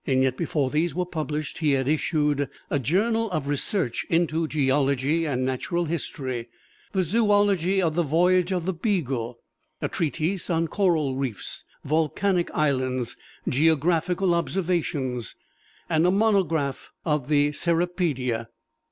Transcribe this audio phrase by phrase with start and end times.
[0.03, 5.45] Yet before these were published he had issued "A Journal of Research into Geology and
[5.45, 6.49] Natural History,"
[6.91, 9.37] "The Zoology of the Voyage of the 'Beagle,'"
[9.79, 13.15] "A Treatise on Coral Reefs, Volcanic Islands,
[13.47, 15.35] Geological Observations,"
[15.87, 18.47] and "A Monograph of the Cirripedia."